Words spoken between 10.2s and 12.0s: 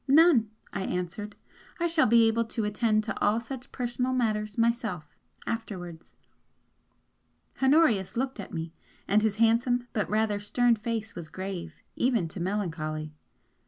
stern face was grave